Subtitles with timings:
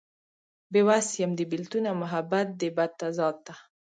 [0.71, 3.53] بې وس يم د بيلتون او محبت دې بد تضاد ته